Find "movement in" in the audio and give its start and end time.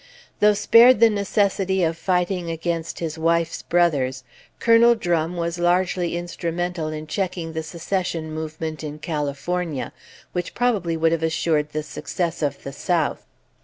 8.31-8.97